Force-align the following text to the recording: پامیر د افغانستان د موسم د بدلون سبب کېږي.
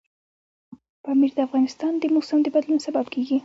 پامیر 1.03 1.31
د 1.35 1.39
افغانستان 1.47 1.93
د 1.97 2.03
موسم 2.15 2.39
د 2.43 2.47
بدلون 2.55 2.79
سبب 2.85 3.05
کېږي. 3.13 3.37